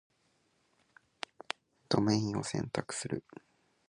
[1.89, 3.23] ドメインを選択する